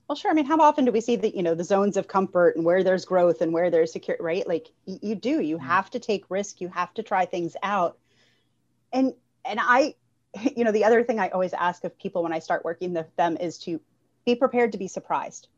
well, 0.07 0.15
sure. 0.15 0.31
I 0.31 0.33
mean, 0.33 0.45
how 0.45 0.57
often 0.59 0.85
do 0.85 0.91
we 0.91 1.01
see 1.01 1.17
the, 1.17 1.35
you 1.35 1.43
know, 1.43 1.53
the 1.53 1.63
zones 1.63 1.97
of 1.97 2.07
comfort 2.07 2.55
and 2.55 2.63
where 2.63 2.83
there's 2.83 3.03
growth 3.03 3.41
and 3.41 3.51
where 3.51 3.69
there's 3.69 3.91
security, 3.91 4.23
right? 4.23 4.47
Like 4.47 4.69
y- 4.85 4.99
you 5.01 5.15
do, 5.15 5.41
you 5.41 5.57
mm-hmm. 5.57 5.65
have 5.65 5.89
to 5.91 5.99
take 5.99 6.25
risk. 6.29 6.61
You 6.61 6.69
have 6.69 6.93
to 6.93 7.03
try 7.03 7.25
things 7.25 7.55
out. 7.61 7.97
And, 8.93 9.13
and 9.43 9.59
I, 9.61 9.95
you 10.55 10.63
know, 10.63 10.71
the 10.71 10.85
other 10.85 11.03
thing 11.03 11.19
I 11.19 11.29
always 11.29 11.53
ask 11.53 11.83
of 11.83 11.97
people 11.97 12.23
when 12.23 12.33
I 12.33 12.39
start 12.39 12.63
working 12.63 12.93
with 12.93 13.13
them 13.17 13.37
is 13.37 13.57
to 13.59 13.81
be 14.25 14.35
prepared 14.35 14.71
to 14.71 14.77
be 14.77 14.87
surprised. 14.87 15.49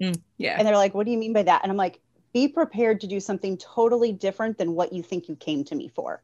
Mm, 0.00 0.20
yeah. 0.38 0.56
And 0.56 0.66
they're 0.66 0.76
like, 0.76 0.94
what 0.94 1.06
do 1.06 1.12
you 1.12 1.18
mean 1.18 1.32
by 1.32 1.42
that? 1.42 1.62
And 1.62 1.70
I'm 1.70 1.76
like, 1.76 2.00
be 2.32 2.48
prepared 2.48 3.00
to 3.00 3.06
do 3.06 3.18
something 3.20 3.56
totally 3.58 4.12
different 4.12 4.58
than 4.58 4.74
what 4.74 4.92
you 4.92 5.02
think 5.02 5.28
you 5.28 5.36
came 5.36 5.64
to 5.64 5.74
me 5.74 5.88
for. 5.94 6.22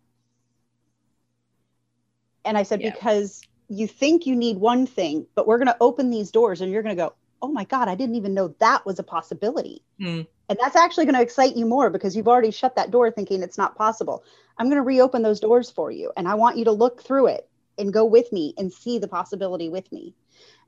And 2.45 2.57
I 2.57 2.63
said, 2.63 2.81
yeah. 2.81 2.91
because 2.91 3.43
you 3.69 3.87
think 3.87 4.27
you 4.27 4.35
need 4.35 4.57
one 4.57 4.87
thing, 4.87 5.27
but 5.35 5.47
we're 5.47 5.59
going 5.59 5.69
to 5.69 5.77
open 5.81 6.11
these 6.11 6.31
doors 6.33 6.61
and 6.61 6.73
you're 6.73 6.83
going 6.83 6.97
to 6.97 7.01
go, 7.01 7.15
oh 7.43 7.49
my 7.49 7.65
God, 7.65 7.89
I 7.89 7.95
didn't 7.95 8.17
even 8.17 8.35
know 8.35 8.55
that 8.59 8.85
was 8.85 8.99
a 8.99 9.03
possibility. 9.03 9.83
Mm. 10.01 10.27
And 10.49 10.59
that's 10.61 10.77
actually 10.77 11.05
going 11.05 11.15
to 11.15 11.23
excite 11.23 11.57
you 11.57 11.65
more 11.65 11.91
because 11.91 12.17
you've 12.17 12.29
already 12.29 12.51
shut 12.51 12.77
that 12.77 12.91
door 12.91 13.11
thinking 13.11 13.43
it's 13.43 13.59
not 13.59 13.77
possible. 13.77 14.25
I'm 14.59 14.67
going 14.67 14.77
to 14.77 14.83
reopen 14.83 15.23
those 15.23 15.41
doors 15.41 15.71
for 15.71 15.91
you. 15.91 16.13
And 16.17 16.29
I 16.29 16.35
want 16.35 16.59
you 16.59 16.65
to 16.65 16.73
look 16.73 17.03
through 17.03 17.29
it 17.29 17.49
and 17.79 17.93
go 17.93 18.05
with 18.05 18.33
me 18.33 18.55
and 18.59 18.73
see 18.73 18.99
the 18.99 19.09
possibility 19.09 19.69
with 19.69 19.91
me. 19.93 20.15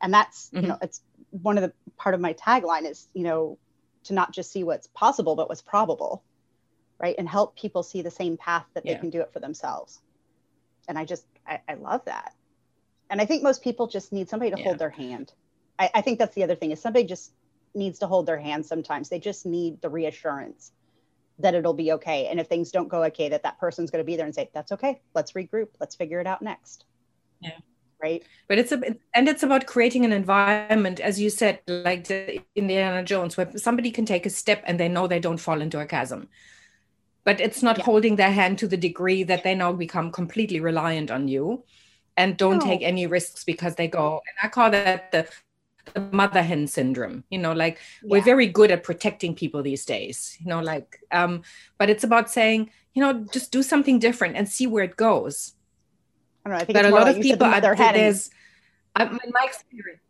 And 0.00 0.14
that's, 0.14 0.49
mm-hmm. 0.49 0.62
you 0.62 0.69
know, 0.69 0.79
it's 0.81 1.02
one 1.31 1.59
of 1.59 1.62
the 1.62 1.73
part 1.97 2.14
of 2.14 2.21
my 2.21 2.33
tagline 2.35 2.88
is, 2.88 3.09
you 3.12 3.25
know, 3.25 3.59
to 4.05 4.14
not 4.14 4.33
just 4.33 4.50
see 4.50 4.64
what's 4.64 4.87
possible, 4.88 5.37
but 5.37 5.49
what's 5.49 5.62
probable, 5.62 6.23
right? 6.99 7.14
And 7.19 7.29
help 7.29 7.57
people 7.57 7.83
see 7.83 8.02
the 8.02 8.11
same 8.11 8.37
path 8.37 8.67
that 8.75 8.87
yeah. 8.87 8.95
they 8.95 9.00
can 9.00 9.11
do 9.11 9.21
it 9.21 9.33
for 9.33 9.41
themselves. 9.41 10.00
And 10.88 10.99
I 10.99 11.05
just, 11.05 11.25
I, 11.47 11.61
I 11.69 11.75
love 11.75 12.05
that. 12.07 12.35
And 13.11 13.21
I 13.21 13.26
think 13.26 13.43
most 13.43 13.62
people 13.62 13.87
just 13.87 14.12
need 14.12 14.29
somebody 14.29 14.50
to 14.50 14.59
yeah. 14.59 14.64
hold 14.64 14.79
their 14.79 14.91
hand 14.91 15.33
I, 15.82 15.90
I 15.94 16.00
think 16.00 16.20
that's 16.20 16.34
the 16.34 16.44
other 16.44 16.54
thing 16.54 16.70
is 16.70 16.80
somebody 16.80 17.04
just 17.04 17.32
needs 17.74 17.98
to 17.98 18.06
hold 18.06 18.26
their 18.26 18.38
hand 18.38 18.64
sometimes. 18.64 19.08
They 19.08 19.18
just 19.18 19.44
need 19.44 19.82
the 19.82 19.88
reassurance 19.88 20.72
that 21.40 21.54
it'll 21.54 21.74
be 21.74 21.92
okay. 21.92 22.28
And 22.28 22.38
if 22.38 22.46
things 22.46 22.70
don't 22.70 22.88
go 22.88 23.02
okay, 23.04 23.28
that 23.30 23.42
that 23.42 23.58
person's 23.58 23.90
going 23.90 24.04
to 24.04 24.06
be 24.06 24.14
there 24.14 24.26
and 24.26 24.34
say, 24.34 24.48
that's 24.54 24.70
okay. 24.72 25.00
Let's 25.14 25.32
regroup. 25.32 25.68
Let's 25.80 25.96
figure 25.96 26.20
it 26.20 26.26
out 26.26 26.40
next. 26.40 26.84
Yeah. 27.40 27.58
Right. 28.00 28.22
But 28.48 28.58
it's 28.58 28.70
a, 28.72 28.80
and 29.14 29.28
it's 29.28 29.42
about 29.42 29.66
creating 29.66 30.04
an 30.04 30.12
environment, 30.12 31.00
as 31.00 31.20
you 31.20 31.30
said, 31.30 31.60
like 31.66 32.06
the 32.08 32.42
Indiana 32.54 33.02
Jones, 33.02 33.36
where 33.36 33.50
somebody 33.56 33.90
can 33.90 34.04
take 34.04 34.26
a 34.26 34.30
step 34.30 34.62
and 34.66 34.78
they 34.78 34.88
know 34.88 35.06
they 35.06 35.20
don't 35.20 35.38
fall 35.38 35.60
into 35.60 35.80
a 35.80 35.86
chasm. 35.86 36.28
But 37.24 37.40
it's 37.40 37.62
not 37.62 37.78
yeah. 37.78 37.84
holding 37.84 38.16
their 38.16 38.32
hand 38.32 38.58
to 38.58 38.68
the 38.68 38.76
degree 38.76 39.22
that 39.24 39.44
they 39.44 39.54
now 39.54 39.72
become 39.72 40.12
completely 40.12 40.60
reliant 40.60 41.10
on 41.10 41.28
you 41.28 41.64
and 42.16 42.36
don't 42.36 42.58
no. 42.58 42.66
take 42.66 42.82
any 42.82 43.06
risks 43.06 43.44
because 43.44 43.76
they 43.76 43.88
go, 43.88 44.20
and 44.26 44.36
I 44.42 44.48
call 44.48 44.70
that 44.70 45.12
the 45.12 45.28
the 45.94 46.00
mother 46.12 46.42
hen 46.42 46.66
syndrome 46.66 47.25
you 47.30 47.38
know 47.38 47.52
like 47.52 47.78
yeah. 48.02 48.08
we're 48.11 48.22
very 48.22 48.46
good 48.46 48.70
at 48.70 48.82
protecting 48.82 49.34
people 49.34 49.62
these 49.62 49.84
days 49.84 50.37
you 50.40 50.46
know 50.46 50.61
like 50.61 51.00
um 51.11 51.42
but 51.78 51.90
it's 51.90 52.04
about 52.04 52.30
saying 52.30 52.70
you 52.94 53.02
know 53.02 53.25
just 53.32 53.52
do 53.52 53.62
something 53.62 53.99
different 53.99 54.37
and 54.37 54.49
see 54.49 54.66
where 54.66 54.84
it 54.84 54.96
goes 54.96 55.54
i 56.44 56.49
don't 56.49 56.58
know 56.58 56.62
i 56.62 56.64
think 56.64 56.76
but 56.76 56.84
a 56.84 56.90
lot 56.90 57.02
like 57.02 57.16
of 57.16 57.22
people 57.22 57.38
the 57.38 57.49
mother 57.49 57.75
hen 57.75 57.94
there's 57.94 58.30
I, 58.94 59.04
in 59.04 59.18
my 59.32 59.44
experience 59.44 60.00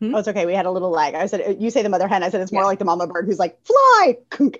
hmm? 0.00 0.14
oh 0.14 0.18
it's 0.18 0.28
okay 0.28 0.46
we 0.46 0.54
had 0.54 0.66
a 0.66 0.70
little 0.70 0.90
lag 0.90 1.14
i 1.14 1.26
said 1.26 1.56
you 1.60 1.70
say 1.70 1.82
the 1.82 1.88
mother 1.88 2.08
hen 2.08 2.22
i 2.22 2.28
said 2.30 2.40
it's 2.40 2.52
more 2.52 2.62
yeah. 2.62 2.66
like 2.66 2.78
the 2.78 2.84
mama 2.84 3.06
bird 3.06 3.26
who's 3.26 3.38
like 3.38 3.58
fly 3.64 4.16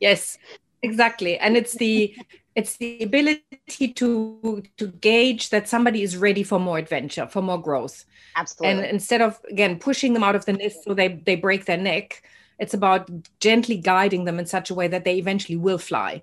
yes 0.00 0.38
exactly 0.82 1.38
and 1.38 1.56
it's 1.56 1.74
the 1.74 2.14
it's 2.56 2.78
the 2.78 3.02
ability 3.02 3.92
to 3.92 4.62
to 4.78 4.86
gauge 4.86 5.50
that 5.50 5.68
somebody 5.68 6.02
is 6.02 6.16
ready 6.16 6.42
for 6.42 6.58
more 6.58 6.78
adventure 6.78 7.26
for 7.28 7.42
more 7.42 7.60
growth. 7.60 8.04
Absolutely. 8.34 8.82
and 8.82 8.92
instead 8.92 9.22
of 9.22 9.38
again 9.50 9.78
pushing 9.78 10.14
them 10.14 10.24
out 10.24 10.34
of 10.34 10.44
the 10.46 10.54
nest 10.54 10.82
so 10.84 10.94
they 10.94 11.08
they 11.08 11.36
break 11.36 11.66
their 11.66 11.76
neck 11.76 12.22
it's 12.58 12.74
about 12.74 13.08
gently 13.38 13.76
guiding 13.76 14.24
them 14.24 14.38
in 14.38 14.46
such 14.46 14.70
a 14.70 14.74
way 14.74 14.88
that 14.88 15.04
they 15.04 15.18
eventually 15.18 15.56
will 15.56 15.78
fly. 15.78 16.22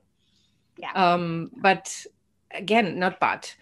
Yeah. 0.78 0.92
Um 0.94 1.52
but 1.56 2.06
again 2.52 3.00
not 3.00 3.20
but 3.20 3.56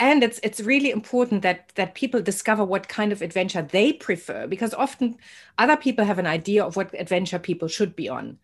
and 0.00 0.24
it's 0.24 0.40
it's 0.42 0.60
really 0.60 0.90
important 0.90 1.42
that 1.42 1.70
that 1.76 1.94
people 1.94 2.20
discover 2.20 2.64
what 2.64 2.88
kind 2.88 3.12
of 3.12 3.22
adventure 3.22 3.62
they 3.62 3.92
prefer 3.92 4.48
because 4.48 4.74
often 4.74 5.16
other 5.58 5.76
people 5.76 6.04
have 6.04 6.18
an 6.18 6.26
idea 6.26 6.64
of 6.64 6.74
what 6.74 6.92
adventure 6.98 7.38
people 7.38 7.68
should 7.68 7.94
be 7.94 8.08
on. 8.08 8.38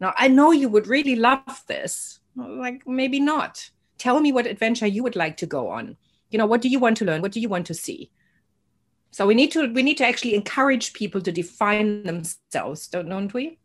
Now 0.00 0.12
i 0.18 0.26
know 0.26 0.50
you 0.50 0.68
would 0.68 0.88
really 0.88 1.14
love 1.14 1.62
this 1.68 2.18
like 2.36 2.86
maybe 2.86 3.20
not. 3.20 3.70
Tell 3.98 4.20
me 4.20 4.32
what 4.32 4.46
adventure 4.46 4.86
you 4.86 5.02
would 5.02 5.16
like 5.16 5.38
to 5.38 5.46
go 5.46 5.68
on. 5.68 5.96
You 6.30 6.38
know 6.38 6.46
what 6.46 6.60
do 6.60 6.68
you 6.68 6.78
want 6.78 6.96
to 6.98 7.04
learn? 7.04 7.22
What 7.22 7.32
do 7.32 7.40
you 7.40 7.48
want 7.48 7.66
to 7.66 7.74
see? 7.74 8.10
So 9.10 9.26
we 9.26 9.34
need 9.34 9.52
to 9.52 9.72
we 9.72 9.82
need 9.82 9.96
to 9.98 10.06
actually 10.06 10.34
encourage 10.34 10.92
people 10.92 11.20
to 11.22 11.32
define 11.32 12.02
themselves 12.02 12.88
don't, 12.88 13.08
don't 13.08 13.32
we? 13.32 13.58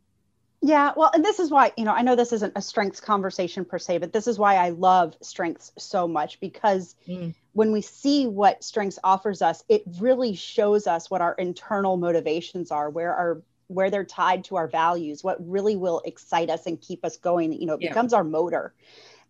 Yeah 0.62 0.92
well 0.96 1.12
and 1.14 1.26
this 1.26 1.40
is 1.40 1.50
why 1.50 1.74
you 1.76 1.84
know 1.84 1.92
i 1.92 2.04
know 2.04 2.16
this 2.16 2.32
isn't 2.32 2.54
a 2.56 2.62
strengths 2.62 3.00
conversation 3.00 3.66
per 3.66 3.80
se 3.80 3.98
but 3.98 4.14
this 4.14 4.28
is 4.28 4.38
why 4.38 4.58
i 4.58 4.70
love 4.70 5.16
strengths 5.22 5.72
so 5.78 6.08
much 6.08 6.40
because 6.40 6.96
mm. 7.08 7.34
when 7.54 7.72
we 7.72 7.82
see 7.82 8.28
what 8.28 8.64
strengths 8.64 9.00
offers 9.04 9.42
us 9.42 9.64
it 9.70 9.82
really 10.00 10.36
shows 10.36 10.86
us 10.86 11.10
what 11.10 11.20
our 11.20 11.34
internal 11.34 11.98
motivations 11.98 12.70
are 12.70 12.92
where 12.92 13.16
our 13.16 13.42
where 13.74 13.90
they're 13.90 14.06
tied 14.06 14.44
to 14.46 14.56
our 14.58 14.68
values, 14.68 15.24
what 15.24 15.38
really 15.50 15.76
will 15.76 16.02
excite 16.06 16.50
us 16.50 16.66
and 16.66 16.80
keep 16.80 17.04
us 17.06 17.18
going, 17.18 17.54
you 17.54 17.66
know, 17.66 17.76
it 17.76 17.82
yeah. 17.82 17.90
becomes 17.90 18.14
our 18.14 18.24
motor. 18.24 18.74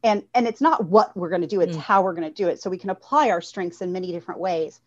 And 0.03 0.23
and 0.33 0.47
it's 0.47 0.61
not 0.61 0.85
what 0.85 1.15
we're 1.15 1.29
going 1.29 1.41
to 1.41 1.47
do, 1.47 1.61
it's 1.61 1.77
mm. 1.77 1.81
how 1.81 2.01
we're 2.01 2.13
going 2.13 2.27
to 2.27 2.33
do 2.33 2.47
it. 2.47 2.61
So 2.61 2.69
we 2.69 2.77
can 2.77 2.89
apply 2.89 3.29
our 3.29 3.41
strengths 3.41 3.81
in 3.81 3.91
many 3.91 4.11
different 4.11 4.41
ways. 4.41 4.79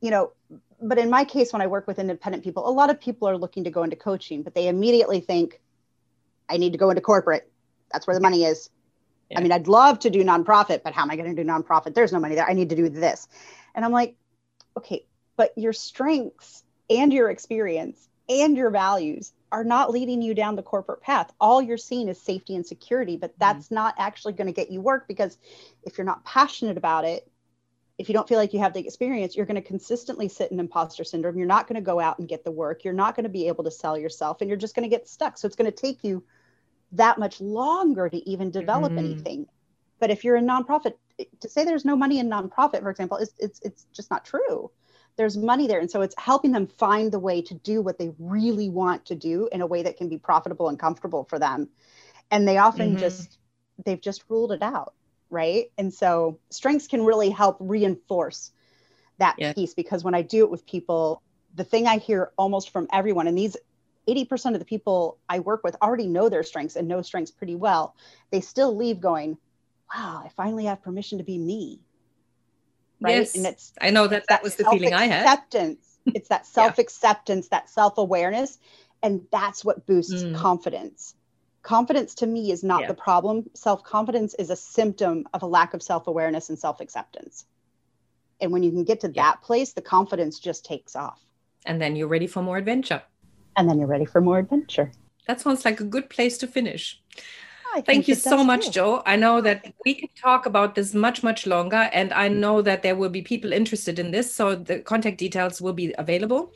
You 0.00 0.10
know, 0.10 0.32
but 0.80 0.98
in 0.98 1.10
my 1.10 1.24
case 1.24 1.52
when 1.52 1.62
I 1.62 1.66
work 1.66 1.86
with 1.86 1.98
independent 1.98 2.44
people, 2.44 2.68
a 2.68 2.70
lot 2.70 2.90
of 2.90 3.00
people 3.00 3.28
are 3.28 3.36
looking 3.36 3.64
to 3.64 3.70
go 3.70 3.82
into 3.82 3.96
coaching, 3.96 4.42
but 4.42 4.54
they 4.54 4.68
immediately 4.68 5.20
think 5.20 5.60
I 6.48 6.56
need 6.56 6.72
to 6.72 6.78
go 6.78 6.90
into 6.90 7.02
corporate. 7.02 7.50
That's 7.92 8.06
where 8.06 8.14
the 8.14 8.20
money 8.20 8.44
is. 8.44 8.70
Yeah. 9.30 9.38
I 9.38 9.42
mean, 9.42 9.52
I'd 9.52 9.68
love 9.68 10.00
to 10.00 10.10
do 10.10 10.22
nonprofit, 10.24 10.82
but 10.82 10.92
how 10.92 11.02
am 11.02 11.10
I 11.10 11.16
going 11.16 11.34
to 11.34 11.42
do 11.42 11.48
nonprofit? 11.48 11.94
There's 11.94 12.12
no 12.12 12.20
money 12.20 12.34
there. 12.34 12.48
I 12.48 12.52
need 12.52 12.70
to 12.70 12.76
do 12.76 12.88
this. 12.88 13.28
And 13.74 13.84
I'm 13.84 13.92
like, 13.92 14.16
okay, 14.76 15.06
but 15.36 15.52
your 15.56 15.72
strengths 15.72 16.62
and 16.90 17.12
your 17.12 17.30
experience 17.30 18.08
and 18.28 18.56
your 18.56 18.70
values 18.70 19.32
are 19.52 19.64
not 19.64 19.90
leading 19.90 20.22
you 20.22 20.34
down 20.34 20.56
the 20.56 20.62
corporate 20.62 21.00
path. 21.00 21.32
All 21.40 21.62
you're 21.62 21.76
seeing 21.76 22.08
is 22.08 22.20
safety 22.20 22.56
and 22.56 22.66
security, 22.66 23.16
but 23.16 23.30
mm-hmm. 23.30 23.38
that's 23.40 23.66
mm-hmm. 23.66 23.76
not 23.76 23.94
actually 23.98 24.32
going 24.32 24.46
to 24.46 24.52
get 24.52 24.70
you 24.70 24.80
work 24.80 25.06
because 25.06 25.38
if 25.82 25.98
you're 25.98 26.06
not 26.06 26.24
passionate 26.24 26.76
about 26.76 27.04
it, 27.04 27.30
if 27.96 28.08
you 28.08 28.12
don't 28.12 28.28
feel 28.28 28.38
like 28.38 28.52
you 28.52 28.58
have 28.58 28.72
the 28.72 28.80
experience, 28.80 29.36
you're 29.36 29.46
going 29.46 29.60
to 29.60 29.66
consistently 29.66 30.28
sit 30.28 30.50
in 30.50 30.58
imposter 30.58 31.04
syndrome. 31.04 31.38
You're 31.38 31.46
not 31.46 31.68
going 31.68 31.76
to 31.76 31.84
go 31.84 32.00
out 32.00 32.18
and 32.18 32.28
get 32.28 32.42
the 32.42 32.50
work. 32.50 32.82
You're 32.82 32.92
not 32.92 33.14
going 33.14 33.24
to 33.24 33.30
be 33.30 33.46
able 33.46 33.62
to 33.64 33.70
sell 33.70 33.96
yourself 33.96 34.40
and 34.40 34.48
you're 34.48 34.58
just 34.58 34.74
going 34.74 34.88
to 34.88 34.94
get 34.94 35.08
stuck. 35.08 35.38
So 35.38 35.46
it's 35.46 35.54
going 35.54 35.70
to 35.70 35.76
take 35.76 36.02
you 36.02 36.24
that 36.92 37.18
much 37.18 37.40
longer 37.40 38.08
to 38.08 38.28
even 38.28 38.50
develop 38.50 38.90
mm-hmm. 38.90 38.98
anything. 38.98 39.46
But 40.00 40.10
if 40.10 40.24
you're 40.24 40.36
a 40.36 40.42
nonprofit, 40.42 40.94
to 41.40 41.48
say 41.48 41.64
there's 41.64 41.84
no 41.84 41.94
money 41.94 42.18
in 42.18 42.28
nonprofit, 42.28 42.82
for 42.82 42.90
example, 42.90 43.18
is 43.18 43.32
it's 43.38 43.60
it's 43.60 43.86
just 43.92 44.10
not 44.10 44.24
true 44.24 44.72
there's 45.16 45.36
money 45.36 45.66
there 45.66 45.80
and 45.80 45.90
so 45.90 46.02
it's 46.02 46.14
helping 46.18 46.52
them 46.52 46.66
find 46.66 47.12
the 47.12 47.18
way 47.18 47.40
to 47.40 47.54
do 47.54 47.80
what 47.80 47.98
they 47.98 48.12
really 48.18 48.68
want 48.68 49.04
to 49.06 49.14
do 49.14 49.48
in 49.52 49.60
a 49.60 49.66
way 49.66 49.82
that 49.82 49.96
can 49.96 50.08
be 50.08 50.18
profitable 50.18 50.68
and 50.68 50.78
comfortable 50.78 51.24
for 51.24 51.38
them 51.38 51.68
and 52.30 52.46
they 52.46 52.58
often 52.58 52.90
mm-hmm. 52.90 52.98
just 52.98 53.38
they've 53.84 54.00
just 54.00 54.24
ruled 54.28 54.52
it 54.52 54.62
out 54.62 54.94
right 55.30 55.70
and 55.78 55.92
so 55.92 56.38
strengths 56.50 56.86
can 56.86 57.04
really 57.04 57.30
help 57.30 57.56
reinforce 57.60 58.52
that 59.18 59.36
yeah. 59.38 59.52
piece 59.52 59.74
because 59.74 60.04
when 60.04 60.14
i 60.14 60.22
do 60.22 60.44
it 60.44 60.50
with 60.50 60.66
people 60.66 61.22
the 61.54 61.64
thing 61.64 61.86
i 61.86 61.98
hear 61.98 62.32
almost 62.36 62.70
from 62.70 62.86
everyone 62.92 63.26
and 63.26 63.36
these 63.36 63.56
80% 64.06 64.52
of 64.52 64.58
the 64.58 64.66
people 64.66 65.18
i 65.28 65.38
work 65.38 65.64
with 65.64 65.76
already 65.80 66.06
know 66.06 66.28
their 66.28 66.42
strengths 66.42 66.76
and 66.76 66.86
know 66.86 67.00
strengths 67.00 67.30
pretty 67.30 67.54
well 67.54 67.94
they 68.30 68.40
still 68.40 68.76
leave 68.76 69.00
going 69.00 69.38
wow, 69.94 70.22
I 70.24 70.28
finally 70.30 70.64
have 70.64 70.82
permission 70.82 71.18
to 71.18 71.24
be 71.24 71.38
me. 71.38 71.80
Right. 73.04 73.16
Yes, 73.16 73.36
and 73.36 73.46
it's 73.46 73.72
I 73.80 73.90
know 73.90 74.06
that 74.06 74.18
it's 74.18 74.26
that 74.28 74.42
was 74.42 74.56
the 74.56 74.64
feeling 74.64 74.94
I 74.94 75.06
had. 75.06 75.26
Acceptance. 75.26 75.98
it's 76.06 76.28
that 76.30 76.46
self 76.46 76.78
acceptance, 76.78 77.48
that 77.48 77.68
self 77.68 77.98
awareness. 77.98 78.58
And 79.02 79.26
that's 79.30 79.64
what 79.64 79.86
boosts 79.86 80.24
Mm. 80.24 80.34
confidence. 80.34 81.14
Confidence 81.62 82.14
to 82.16 82.26
me 82.26 82.50
is 82.50 82.64
not 82.64 82.82
Yeah. 82.82 82.88
the 82.88 82.94
problem. 82.94 83.44
Self 83.54 83.84
confidence 83.84 84.34
is 84.34 84.48
a 84.50 84.56
symptom 84.56 85.26
of 85.34 85.42
a 85.42 85.46
lack 85.46 85.74
of 85.74 85.82
self 85.82 86.06
awareness 86.06 86.48
and 86.48 86.58
self 86.58 86.80
acceptance. 86.80 87.44
And 88.40 88.52
when 88.52 88.62
you 88.62 88.70
can 88.70 88.84
get 88.84 89.00
to 89.00 89.08
Yeah. 89.08 89.22
that 89.22 89.42
place, 89.42 89.74
the 89.74 89.82
confidence 89.82 90.38
just 90.38 90.64
takes 90.64 90.96
off. 90.96 91.20
And 91.66 91.80
then 91.80 91.94
you're 91.96 92.08
ready 92.08 92.26
for 92.26 92.42
more 92.42 92.56
adventure. 92.56 93.02
And 93.56 93.68
then 93.68 93.78
you're 93.78 93.86
ready 93.88 94.04
for 94.06 94.20
more 94.20 94.38
adventure. 94.38 94.92
That 95.26 95.40
sounds 95.40 95.64
like 95.64 95.80
a 95.80 95.84
good 95.84 96.08
place 96.10 96.38
to 96.38 96.46
finish. 96.46 97.00
I 97.74 97.80
Thank 97.80 98.06
you 98.06 98.14
so 98.14 98.44
much, 98.44 98.66
too. 98.66 98.70
Jo. 98.70 99.02
I 99.04 99.16
know 99.16 99.40
that 99.40 99.74
we 99.84 99.94
can 99.94 100.08
talk 100.20 100.46
about 100.46 100.76
this 100.76 100.94
much, 100.94 101.24
much 101.24 101.44
longer, 101.44 101.90
and 101.92 102.12
I 102.12 102.28
know 102.28 102.62
that 102.62 102.82
there 102.82 102.94
will 102.94 103.08
be 103.08 103.20
people 103.20 103.52
interested 103.52 103.98
in 103.98 104.12
this. 104.12 104.32
So 104.32 104.54
the 104.54 104.78
contact 104.78 105.18
details 105.18 105.60
will 105.60 105.72
be 105.72 105.92
available. 105.98 106.52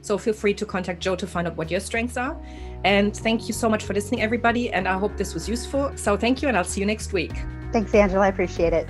So 0.00 0.16
feel 0.16 0.32
free 0.32 0.54
to 0.54 0.64
contact 0.64 1.00
Jo 1.00 1.14
to 1.14 1.26
find 1.26 1.46
out 1.46 1.56
what 1.56 1.70
your 1.70 1.80
strengths 1.80 2.16
are. 2.16 2.40
And 2.84 3.14
thank 3.14 3.48
you 3.48 3.52
so 3.52 3.68
much 3.68 3.84
for 3.84 3.92
listening, 3.92 4.22
everybody. 4.22 4.72
And 4.72 4.88
I 4.88 4.98
hope 4.98 5.18
this 5.18 5.34
was 5.34 5.46
useful. 5.46 5.92
So 5.96 6.16
thank 6.16 6.40
you, 6.40 6.48
and 6.48 6.56
I'll 6.56 6.64
see 6.64 6.80
you 6.80 6.86
next 6.86 7.12
week. 7.12 7.32
Thanks, 7.70 7.94
Angela. 7.94 8.24
I 8.24 8.28
appreciate 8.28 8.72
it. 8.72 8.88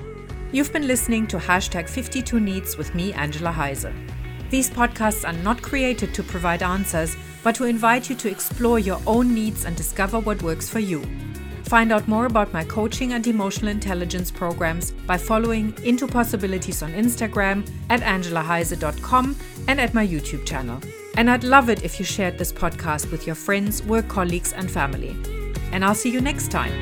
You've 0.52 0.72
been 0.72 0.86
listening 0.86 1.26
to 1.28 1.38
hashtag 1.38 1.88
52 1.88 2.38
Needs 2.38 2.76
with 2.76 2.94
me, 2.94 3.12
Angela 3.14 3.50
Heise. 3.50 3.86
These 4.50 4.70
podcasts 4.70 5.26
are 5.26 5.36
not 5.42 5.62
created 5.62 6.14
to 6.14 6.22
provide 6.22 6.62
answers, 6.62 7.16
but 7.42 7.54
to 7.56 7.64
invite 7.64 8.08
you 8.08 8.16
to 8.16 8.30
explore 8.30 8.78
your 8.78 9.00
own 9.06 9.34
needs 9.34 9.64
and 9.64 9.74
discover 9.74 10.20
what 10.20 10.42
works 10.42 10.68
for 10.68 10.78
you. 10.78 11.02
Find 11.72 11.90
out 11.90 12.06
more 12.06 12.26
about 12.26 12.52
my 12.52 12.64
coaching 12.64 13.14
and 13.14 13.26
emotional 13.26 13.70
intelligence 13.70 14.30
programs 14.30 14.90
by 14.90 15.16
following 15.16 15.74
Into 15.82 16.06
Possibilities 16.06 16.82
on 16.82 16.92
Instagram 16.92 17.66
at 17.88 18.02
angelaheise.com 18.02 19.34
and 19.68 19.80
at 19.80 19.94
my 19.94 20.06
YouTube 20.06 20.44
channel. 20.44 20.78
And 21.16 21.30
I'd 21.30 21.44
love 21.44 21.70
it 21.70 21.82
if 21.82 21.98
you 21.98 22.04
shared 22.04 22.36
this 22.36 22.52
podcast 22.52 23.10
with 23.10 23.26
your 23.26 23.36
friends, 23.36 23.82
work 23.84 24.06
colleagues, 24.08 24.52
and 24.52 24.70
family. 24.70 25.16
And 25.72 25.82
I'll 25.82 25.94
see 25.94 26.10
you 26.10 26.20
next 26.20 26.50
time. 26.50 26.78